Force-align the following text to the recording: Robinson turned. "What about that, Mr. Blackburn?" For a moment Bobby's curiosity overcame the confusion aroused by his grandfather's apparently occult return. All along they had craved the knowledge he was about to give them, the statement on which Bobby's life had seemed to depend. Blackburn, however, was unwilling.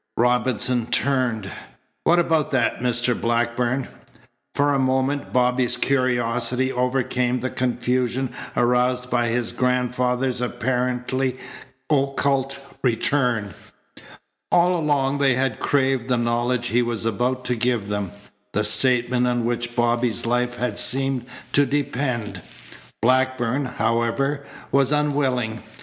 Robinson 0.17 0.87
turned. 0.87 1.51
"What 2.05 2.17
about 2.17 2.49
that, 2.49 2.79
Mr. 2.79 3.13
Blackburn?" 3.13 3.87
For 4.55 4.73
a 4.73 4.79
moment 4.79 5.31
Bobby's 5.31 5.77
curiosity 5.77 6.71
overcame 6.71 7.39
the 7.41 7.51
confusion 7.51 8.31
aroused 8.57 9.11
by 9.11 9.27
his 9.27 9.51
grandfather's 9.51 10.41
apparently 10.41 11.37
occult 11.87 12.59
return. 12.81 13.53
All 14.51 14.75
along 14.75 15.19
they 15.19 15.35
had 15.35 15.59
craved 15.59 16.07
the 16.07 16.17
knowledge 16.17 16.69
he 16.69 16.81
was 16.81 17.05
about 17.05 17.45
to 17.45 17.55
give 17.55 17.87
them, 17.87 18.11
the 18.53 18.63
statement 18.63 19.27
on 19.27 19.45
which 19.45 19.75
Bobby's 19.75 20.25
life 20.25 20.57
had 20.57 20.79
seemed 20.79 21.27
to 21.53 21.63
depend. 21.63 22.41
Blackburn, 23.03 23.65
however, 23.65 24.47
was 24.71 24.91
unwilling. 24.91 25.61